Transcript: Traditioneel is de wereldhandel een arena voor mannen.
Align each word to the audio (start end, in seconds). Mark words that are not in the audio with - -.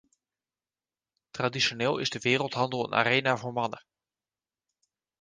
Traditioneel 1.31 1.97
is 1.97 2.09
de 2.09 2.19
wereldhandel 2.19 2.83
een 2.85 2.93
arena 2.93 3.37
voor 3.37 3.53
mannen. 3.53 3.85